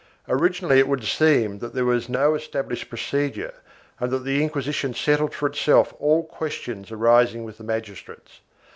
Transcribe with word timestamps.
Originally 0.27 0.79
it 0.79 0.87
would 0.87 1.03
seem 1.03 1.59
that 1.59 1.75
there 1.75 1.85
was 1.85 2.09
no 2.09 2.33
established 2.33 2.89
procedure 2.89 3.53
and 3.99 4.09
that 4.09 4.23
the 4.23 4.41
Inquisition 4.41 4.95
settled 4.95 5.31
for 5.35 5.45
itself 5.47 5.93
all 5.99 6.23
questions 6.23 6.91
arising 6.91 7.43
with 7.43 7.59
the 7.59 7.63
magistrates. 7.63 8.39